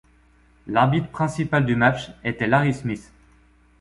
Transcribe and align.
L'arbitre 0.65 1.09
principal 1.11 1.63
du 1.63 1.75
match 1.75 2.09
était 2.23 2.47
Larry 2.47 2.73
Smith. 2.73 3.11